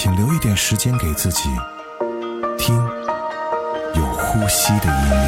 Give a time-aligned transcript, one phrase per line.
[0.00, 1.48] 请留一点时间给自己，
[2.56, 2.76] 听
[3.96, 5.26] 有呼吸的音乐。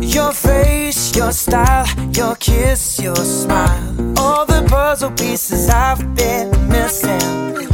[0.00, 3.70] Your face, your style, your kiss, your smile.
[4.16, 7.68] All the puzzle pieces I've been missing.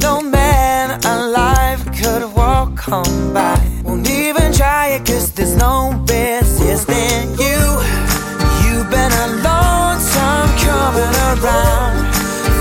[0.00, 3.58] No man alive could walk on by.
[4.94, 7.60] It cause there's no resisting you.
[8.62, 11.96] You've been a long time coming around.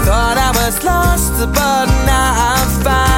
[0.05, 3.11] Thought I was lost, but now I'm found.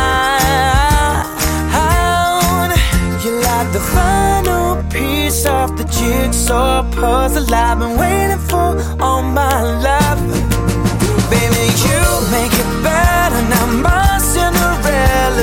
[3.23, 9.61] You're like the final piece of the jigsaw puzzle I've been waiting for all my
[9.83, 10.52] life.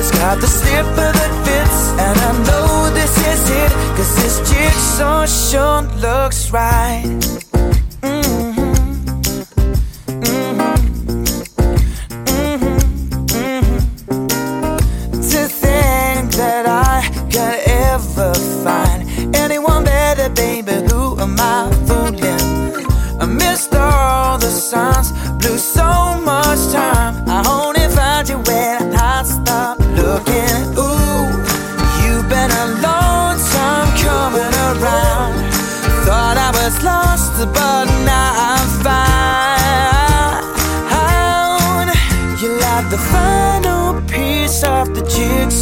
[0.00, 3.72] Cinderella's got the slipper that fits, and I know this is it.
[3.96, 7.04] Cause this jigsaw sure looks right.
[8.02, 8.64] Mhm.
[10.22, 10.76] Mhm.
[12.26, 12.78] Mhm.
[13.28, 13.78] Mhm.
[15.30, 17.60] To think that I could
[17.92, 18.32] ever
[18.64, 18.99] find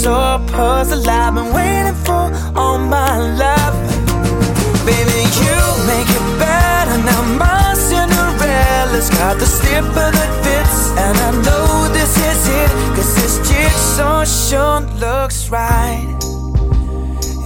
[0.02, 3.74] the jigsaw puzzle I've been waiting for all my life.
[4.86, 7.22] Baby, you make it better now.
[7.38, 12.70] My Cinderella's got the slipper that fits, and I know this is it.
[12.94, 16.14] Cause this jigsaw sure looks right.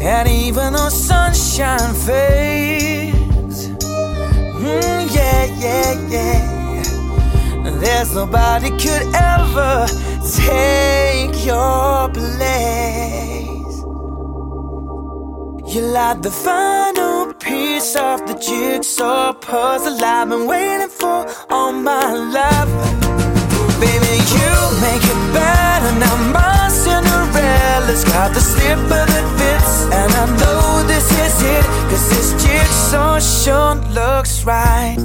[0.01, 6.63] And even though sunshine fades, mm, yeah, yeah, yeah.
[7.83, 9.62] There's nobody could ever
[15.73, 22.13] You're like the final piece of the jigsaw puzzle I've been waiting for all my
[22.13, 22.69] life.
[23.81, 24.53] Baby, you
[24.85, 26.17] make it better now.
[26.31, 31.65] My Cinderella's got the slipper that fits, and I know this is it.
[31.89, 34.99] Cause this jigsaw sure looks right.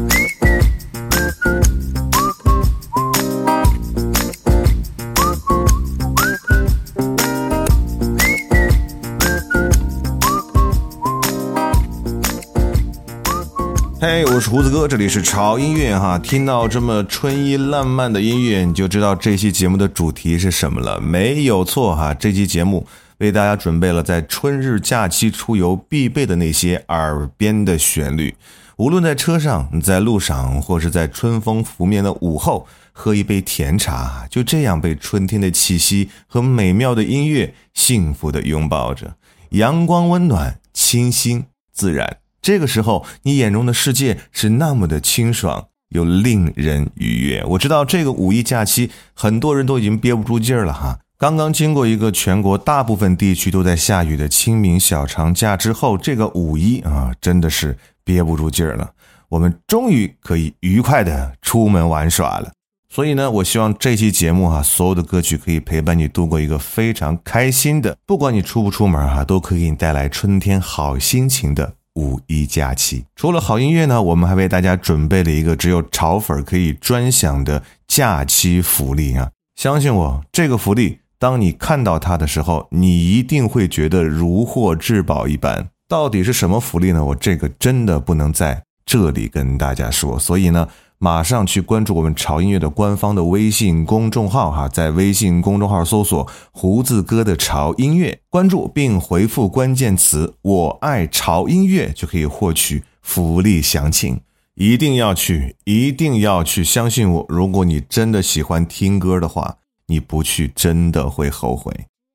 [14.10, 16.18] 嘿我是胡子哥，这里是潮音乐哈。
[16.18, 20.98] 听到这么春意烂漫的音乐，你就知道这期节目的主题是什么了。
[21.02, 28.34] 没有错哈，这期节目为大家准备了在春日假期出游必备的那些耳边的旋律。
[28.78, 39.18] 无论在车上、在路上，或是在春风拂面的午后，喝一杯甜茶，就这样被春天的气息和美妙的音乐幸福的拥抱着，
[39.50, 42.20] 阳光温暖，清新自然。
[42.48, 47.44] 这个时候，你眼中的世界是那么的清爽又令人愉悦。
[47.44, 50.98] 我知道这个五一假期，很多人都已经憋不住劲儿了哈。
[51.18, 58.92] 刚刚经过一个全国大部分地区都在下雨的清明小长假之后，这个五一啊，真的是憋不住劲儿了。
[59.28, 62.54] 我们终于可以愉快的出门玩耍了。
[62.90, 71.74] 所以呢，我希望这期节目哈，所有的歌曲可以陪伴你度过一个非常开心的，不管你出不出门哈，都可以给你带来春天好心情的。
[71.98, 79.32] 五一假期，除了好音乐呢，我们还为大家准备了一个只有潮粉可以专享的假期福利啊！
[79.56, 85.70] 相信我，这个福利，当你看到它的时候，你一定会觉得如获至宝一般。
[85.90, 87.04] 到底是什么福利呢？
[87.04, 90.70] 我这个真的不能在这里跟大家说，所以呢。
[91.00, 104.20] 马上去关注我们潮音乐的官方的微信公众号哈，在微信公众号搜索“胡子哥的潮音乐”，关注并回复关键词“我爱潮音乐”，就可以获取福利详情。
[104.56, 106.64] 一定要去，一定要去！
[106.64, 111.72] 相信我，如果你真的喜欢听歌的话，你不去真的会后悔。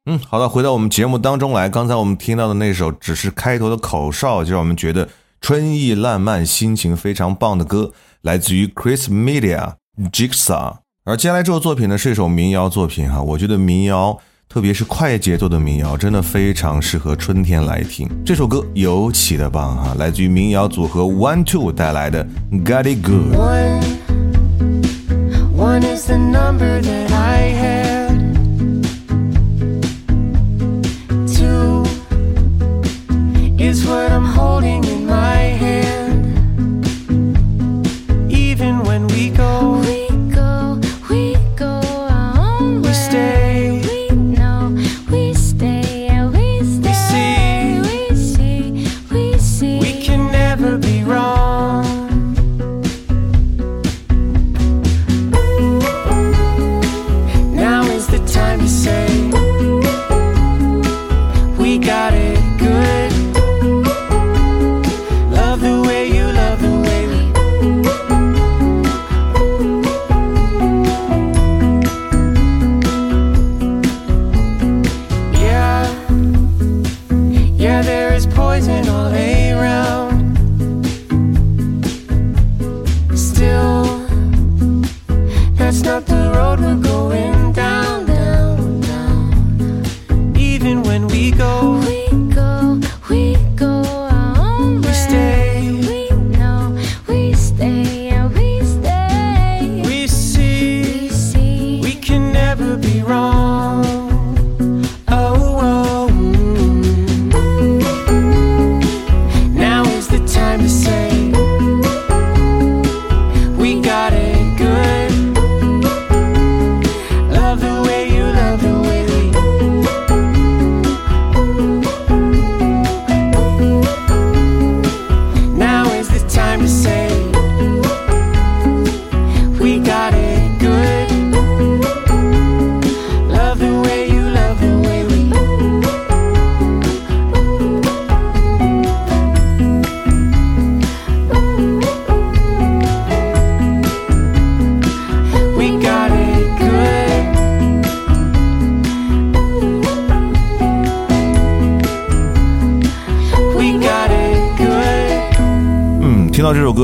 [0.06, 1.68] 嗯，好的，回到我们节目当中来。
[1.68, 5.08] 刚才我们听到的那首只是开头的口哨，就让我们觉得
[5.40, 9.74] 春意烂漫、心情非常棒的歌，来自于 Chris Media
[10.12, 10.76] Jigsaw。
[11.04, 13.20] 而接下来这首作品呢，是一首民谣作品哈。
[13.20, 14.16] 我觉得民谣，
[14.48, 18.08] 特别是快节奏的民谣，真的非常适合春天来听。
[18.24, 22.24] 这首歌尤其的棒哈，来自于民谣组合 One Two 带来的
[22.64, 23.34] Got It Good。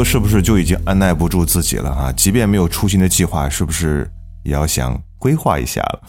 [0.05, 2.13] 是不是就已经按耐不住自己了啊？
[2.13, 4.11] 即便没有出行的计划，是不是
[4.45, 6.03] 也要想规划一下了？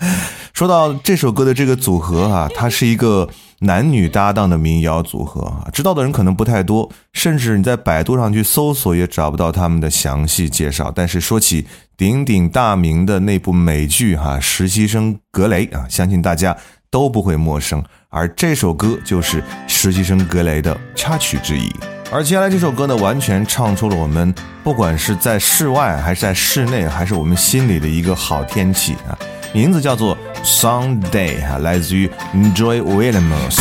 [0.52, 3.28] 说到这首歌的这个组合啊，它是一个
[3.60, 10.92] 男女搭档的民谣组合啊，知道的人可能不太多，甚至你在百度上去搜索也找不到他们的详细介绍。
[10.94, 11.66] 但是说起
[11.96, 16.56] 鼎鼎大名的那部美剧哈、《实习生格雷》啊，相信大家
[16.90, 17.82] 都不会陌生。
[18.08, 21.70] 而这首歌就是《实习生格雷》的插曲之一。
[22.12, 24.34] 而接下来这首歌呢，完全唱出了我们
[24.64, 29.16] 不管是在室外还是在室内，还是我们心里的一个好天气啊。
[29.52, 33.60] 名字叫做《Sunday》哈，来自于 Enjoy Williams。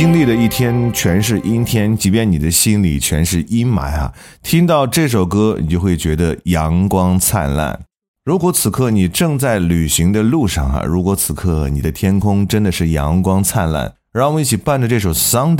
[0.00, 7.78] 经历的一天全是阴天，即便你的心里全是阴霾啊，听到这首歌，你就会觉得阳光灿烂。
[8.24, 15.56] 如果此刻你正在旅行的路上啊，如果此刻你的天空真的是阳光灿烂，让我们一起伴着这首《Sunday》，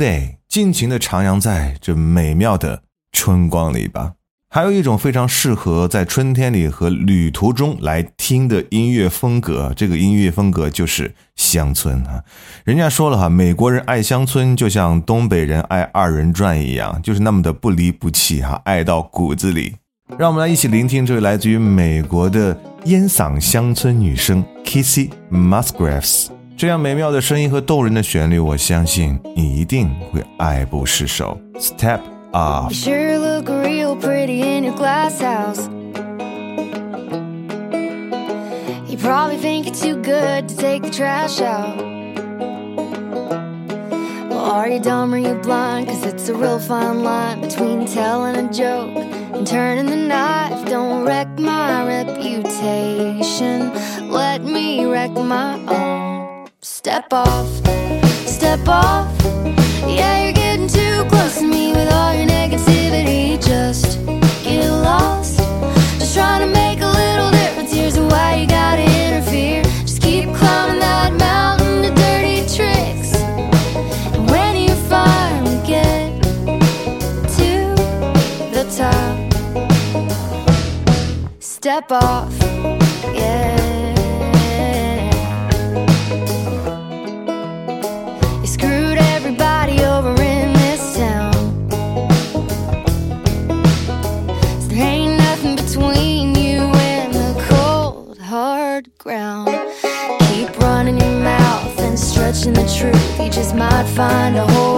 [0.49, 2.81] 尽情的徜徉在这美妙的
[3.11, 4.13] 春光里吧。
[4.53, 12.21] 还有一种非常适合在春天里和旅途中来听的音乐风格，这个音乐风格就是乡村啊。
[12.65, 19.75] 人家说了哈，美国人爱乡村就像东北人爱二人转一样，就是那么的不离不弃哈，爱到骨子里。
[20.17, 26.27] 让我们来一起聆听这位来自于美国的烟嗓乡村女声 Kissy Musgraves，
[26.57, 31.39] 这样美妙的声音和动人的旋律，我相信你一定会爱不释手。
[31.57, 32.01] Step
[32.33, 35.67] off。You sure look real pretty in your glass house.
[38.89, 41.77] You probably think it's too good to take the trash out.
[44.29, 45.87] Well, are you dumb or you blind?
[45.87, 50.65] Cause it's a real fine line between telling a joke and turning the knife.
[50.67, 53.71] Don't wreck my reputation.
[54.09, 56.47] Let me wreck my own.
[56.61, 57.47] Step off,
[58.27, 59.09] step off.
[59.87, 61.41] Yeah, you're getting too close
[81.81, 82.33] step off.
[83.13, 83.91] Yeah.
[88.41, 91.33] You screwed everybody over in this town.
[94.61, 99.49] So there ain't nothing between you and the cold, hard ground.
[100.29, 103.19] Keep running your mouth and stretching the truth.
[103.19, 104.70] You just might find a hole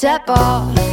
[0.00, 0.89] step off,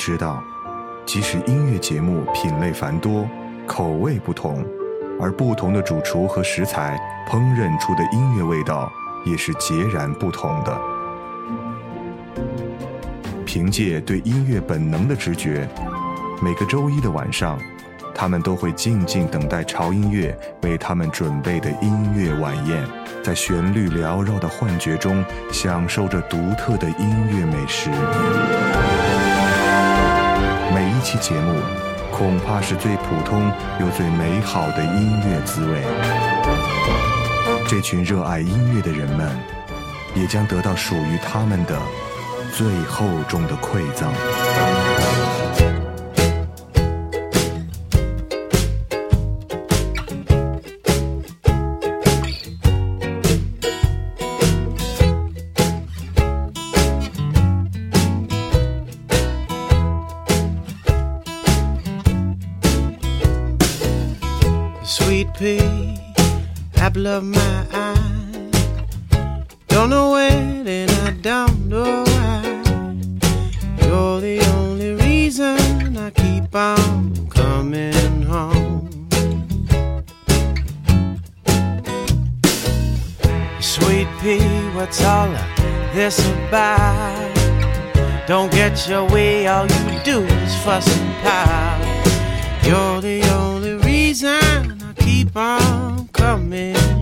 [0.00, 0.42] 知道，
[1.04, 3.28] 即使音乐节目品类繁多，
[3.66, 4.64] 口味不同，
[5.20, 8.90] 而不同的主厨和食材烹饪出的音乐味道
[9.26, 10.80] 也是截然不同的。
[13.44, 15.68] 凭借对音乐本能的直觉，
[16.42, 17.58] 每个周一的晚上，
[18.14, 22.82] 他们都会静静等待潮音乐为他们准备的音乐晚宴，
[23.22, 27.90] 在旋律缭绕的幻觉中，享受着独特的音乐美食。
[30.72, 31.60] 每一期节目，
[32.12, 35.82] 恐怕是最普通又最美好的音乐滋味。
[37.66, 39.28] 这群热爱音乐的人们，
[40.14, 41.76] 也将得到属于他们的
[42.56, 45.79] 最厚重的馈赠。
[69.80, 72.42] don't know when and I don't know why.
[73.80, 79.08] You're the only reason I keep on coming home.
[83.60, 84.38] Sweet pea,
[84.76, 87.32] what's all of this about?
[88.26, 91.80] Don't get your way, all you do is fuss and pile.
[92.66, 96.99] You're the only reason I keep on coming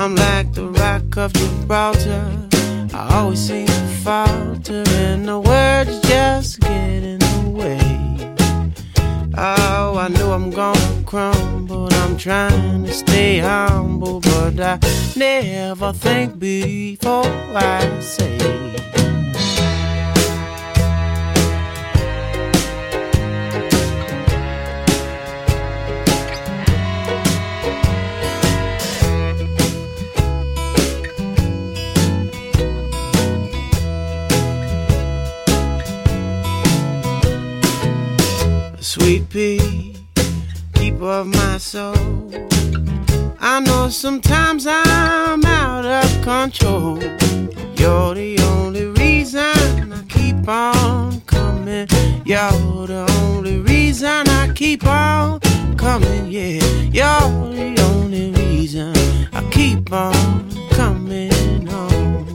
[0.00, 2.24] I'm like the rock of Gibraltar.
[2.94, 8.34] I always seem to falter, and the words just get in the way.
[9.36, 11.92] Oh, I know I'm gonna crumble.
[11.92, 14.78] I'm trying to stay humble, but I
[15.16, 18.89] never think before I say.
[41.69, 41.95] of my soul.
[43.39, 46.99] I know sometimes I'm out of control.
[47.77, 51.87] You're the only reason I keep on coming.
[52.25, 55.39] You're the only reason I keep on
[55.77, 56.31] coming.
[56.31, 58.93] Yeah, you're the only reason
[59.33, 62.25] I keep on coming home.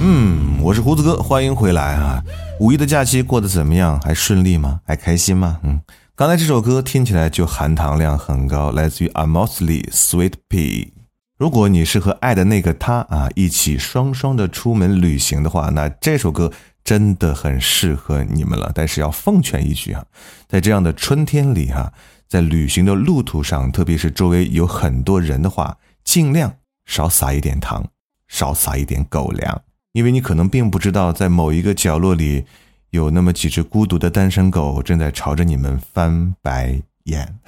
[0.00, 2.21] 嗯，我是胡子哥，欢迎回来啊！
[2.63, 3.99] 五一的假期过得怎么样？
[3.99, 4.79] 还顺利吗？
[4.87, 5.59] 还开心吗？
[5.63, 5.81] 嗯，
[6.15, 10.93] 刚才这首歌听起来就含糖量很高，来自于 Amosley Sweet Pea。
[11.37, 16.53] 如果你是和爱的那个他啊一起双双的出门旅行的话，那这首歌
[16.85, 18.71] 真的很适合你们了。
[18.73, 20.05] 但是要奉劝一句啊，
[20.47, 21.91] 在这样的春天里哈、
[22.29, 26.53] 在旅行的路途上，特别是周围有很多人的话，尽量
[26.85, 27.85] 少撒一点糖，
[28.29, 29.61] 少撒一点狗粮。
[29.93, 32.45] 因为你可能并不知道，在某一个角落里，
[32.89, 37.39] 有那么几只孤独的单身狗正在朝着你们翻白眼。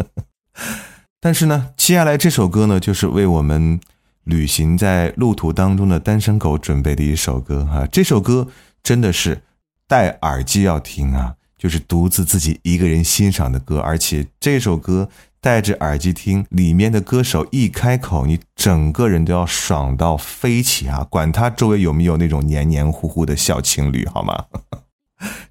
[1.20, 3.78] 但是呢，接下来这首歌呢，就是为我们
[4.24, 7.86] 旅行在路途当中的单身狗准备的一首歌啊。
[7.86, 8.48] 这首歌
[8.82, 9.42] 真的是
[9.86, 15.10] 戴耳机要听啊，就是独自自己一个人欣赏的歌，而且这首歌
[15.42, 21.06] 戴着耳机听，里面的歌手一开口，你整个人都要爽到飞起啊！
[21.08, 24.44] 管他周围有没有那种黏黏糊糊的小情侣，好吗？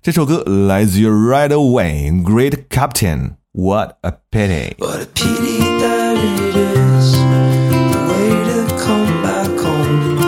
[0.02, 3.32] 这首歌来自于 Right Away Great Captain。
[3.52, 10.20] What a pity！What a pity that it is the way to come back home.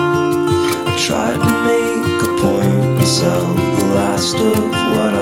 [0.87, 5.20] I tried to make a point and sell the last of what I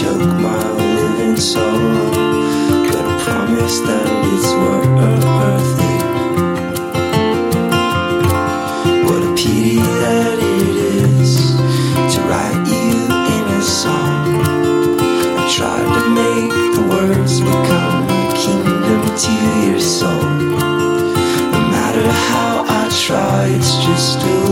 [0.00, 1.78] choke my living soul.
[2.88, 6.04] But I promise that it's worth it.
[9.04, 11.32] What a pity that it is
[12.14, 12.96] to write you
[13.36, 14.40] in a song.
[15.36, 19.34] I tried to make the words become a kingdom to
[19.66, 20.30] your soul.
[21.54, 24.49] No matter how I try, it's just a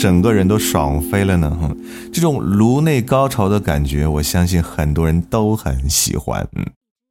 [0.00, 1.54] 整个人都爽飞了呢？
[1.60, 1.76] 哼，
[2.10, 6.48] 这种颅内高潮的感觉，我相信很多人都很喜欢。
[6.56, 6.64] 嗯，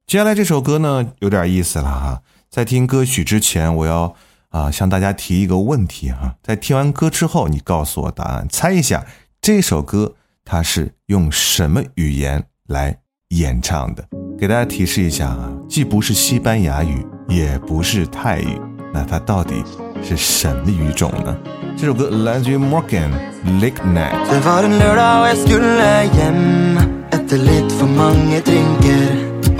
[0.08, 2.20] 接下来这首歌呢，有点意思了哈。
[2.50, 4.12] 在听歌曲之前，我要
[4.48, 6.34] 啊向大家提一个问题哈。
[6.42, 9.06] 在听完歌之后，你告诉我答案，猜一下
[9.40, 12.98] 这首歌它是用什么语言来
[13.28, 14.04] 演唱的？
[14.36, 18.60] 给大家提示一下啊，既不是西班牙语，也不是泰语，
[18.92, 19.62] 那它到底
[20.02, 21.38] 是什么语种呢？
[21.80, 23.14] trodde Landry Morgan
[23.60, 24.30] Lick Night.
[24.30, 26.78] Det var en lørdag og jeg skulle hjem
[27.16, 29.06] etter litt for mange drinker.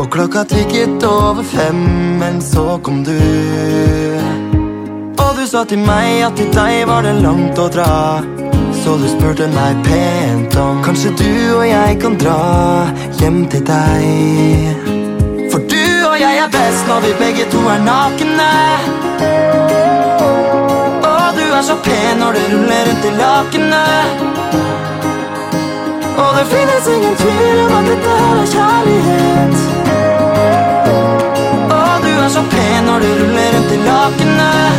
[0.01, 1.81] Og klokka tikket over fem,
[2.21, 3.17] men så kom du.
[5.17, 7.93] Og du sa til meg at til deg var det langt å dra.
[8.83, 12.41] Så du spurte meg pent om kanskje du og jeg kan dra
[13.21, 14.89] hjem til deg.
[15.53, 19.50] For du og jeg er best når vi begge to er nakne.
[21.61, 24.23] Er så pen når du ruller rundt i lakenet.
[26.23, 29.55] Og det finnes ingen tvil om at dette her er kjærlighet.
[31.81, 34.73] Og du er så pen når du ruller rundt i lakenet.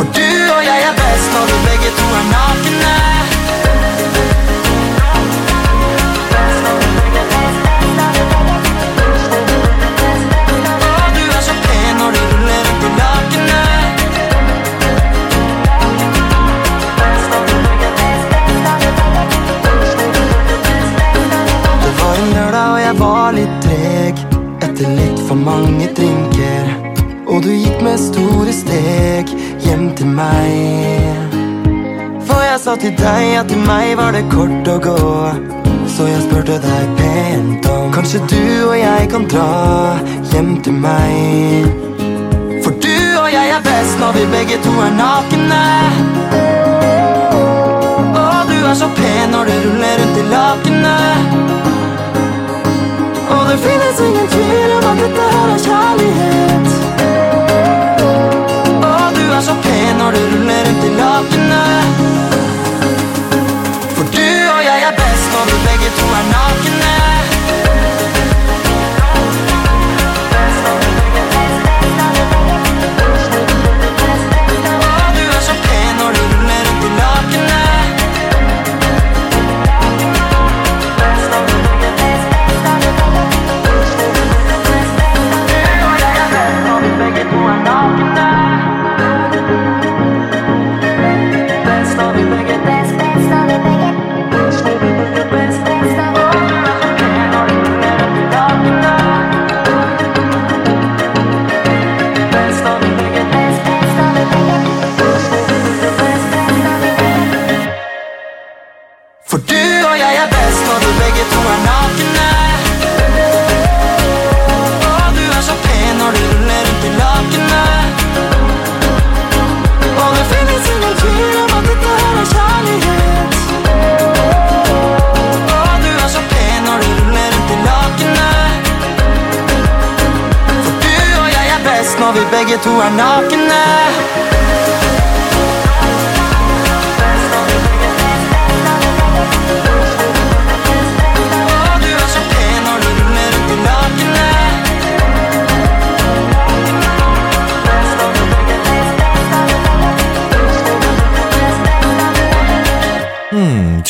[0.00, 3.01] For du og jeg er best når vi begge to er nakne.
[27.98, 29.28] Store steg
[29.60, 31.36] hjem til meg
[32.26, 34.96] For jeg sa til deg at til meg var det kort å gå
[35.92, 39.48] Så jeg spurte deg pent om Kanskje du og jeg kan dra
[40.32, 41.68] hjem til meg
[42.64, 45.64] For du og jeg er best når vi begge to er nakne
[48.12, 51.40] og du er så pen når du ruller rundt i lakenet.
[53.34, 56.31] Og det finnes ingen tvil om at dette her er kjærlighet.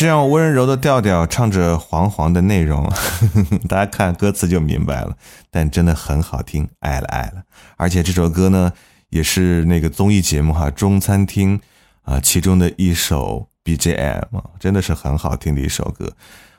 [0.02, 2.90] 这样温柔的调调，唱着黄黄的内容，呵
[3.48, 5.16] 呵大家看歌词就明白了。
[5.48, 7.44] 但真的很好听，爱了爱了。
[7.76, 8.72] 而且这首歌呢，
[9.10, 11.56] 也是那个综艺节目哈《中餐厅》
[12.02, 14.24] 啊其中的一首 BGM，
[14.58, 16.12] 真的是很好听的一首歌。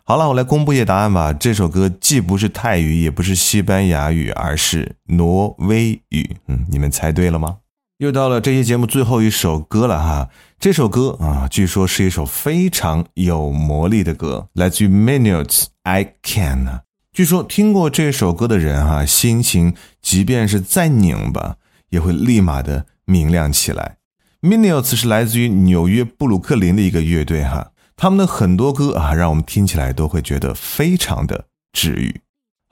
[0.05, 1.33] 好了，我来公布一下答案吧。
[1.33, 6.37] 这首歌既不是泰语，也不是西班牙语，而是挪威语。
[6.47, 7.57] 嗯，你们猜对了吗？
[7.99, 10.29] 又到了这期节目最后一首歌了哈，
[10.59, 16.81] 这首歌啊，据说是一首非常有魔力的歌，来自于 Minutes I Can 呢。
[17.11, 21.57] 据说听过这首歌的人哈、心情即便是再拧巴，
[21.91, 23.97] 也会立马的明亮起来。
[24.41, 32.21] Minutes 是来自于纽约布鲁克林的一个乐队哈，他们的很多歌啊，让我们听起来都会觉得非常的治愈。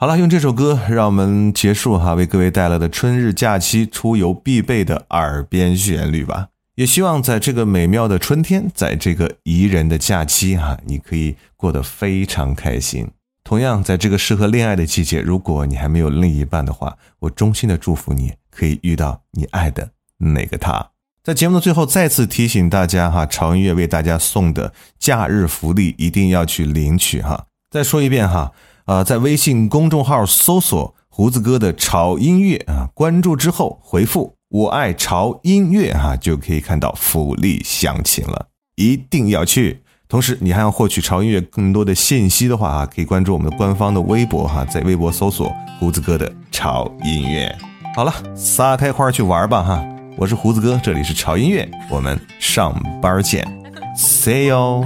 [0.02, 6.48] 好了，用这首歌让我们结束哈，为各位带来的春日假期出游必备的耳边旋律吧。
[6.74, 13.08] 也希望在这个美妙的春天，在这个宜人的假期哈，你可以过得非常开心。
[13.44, 20.84] 同样，在这个适合恋爱的季节，如果你还没有另一半的话，我衷心的祝福你可以遇到你爱的那个他。
[21.24, 27.46] 在节目的最后，再次提醒大家哈，潮音乐为大家送的假日福利一定要去领取哈。
[27.70, 28.52] 再说一遍哈。
[28.86, 39.82] 啊，在微信公众号搜索“胡子哥的潮音乐”啊，关注之后回复“我爱潮音乐”哈，就可以看到福利详情了，一定要去。
[40.08, 47.56] 同时，你还要获取潮音乐更多的信息的话啊，可以关注我们的官方的微博哈，在微博搜索“胡子哥的潮音乐”。
[47.96, 49.86] 好了，撒开花去玩吧哈！
[50.18, 53.46] 我是胡子哥，这里是潮音乐，我们上班见
[53.98, 54.86] ，See you。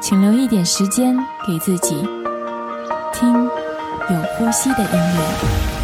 [0.00, 1.14] 请留一点时间
[1.46, 1.94] 给自己，
[3.12, 5.79] 听有呼吸的音乐。